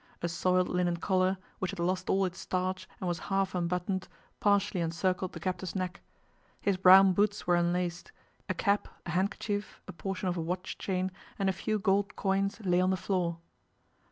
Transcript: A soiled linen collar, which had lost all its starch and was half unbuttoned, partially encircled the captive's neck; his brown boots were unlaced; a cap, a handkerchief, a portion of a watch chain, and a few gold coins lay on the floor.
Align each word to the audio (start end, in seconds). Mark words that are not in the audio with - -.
A 0.23 0.27
soiled 0.27 0.67
linen 0.67 0.97
collar, 0.97 1.37
which 1.59 1.69
had 1.69 1.77
lost 1.79 2.09
all 2.09 2.25
its 2.25 2.39
starch 2.39 2.89
and 2.99 3.07
was 3.07 3.19
half 3.29 3.53
unbuttoned, 3.53 4.07
partially 4.39 4.81
encircled 4.81 5.33
the 5.33 5.39
captive's 5.39 5.75
neck; 5.75 6.01
his 6.59 6.75
brown 6.75 7.13
boots 7.13 7.45
were 7.45 7.55
unlaced; 7.55 8.11
a 8.49 8.55
cap, 8.55 8.87
a 9.05 9.11
handkerchief, 9.11 9.79
a 9.87 9.93
portion 9.93 10.27
of 10.27 10.37
a 10.37 10.41
watch 10.41 10.79
chain, 10.79 11.11
and 11.37 11.49
a 11.49 11.53
few 11.53 11.77
gold 11.77 12.15
coins 12.15 12.59
lay 12.61 12.81
on 12.81 12.89
the 12.89 12.97
floor. 12.97 13.37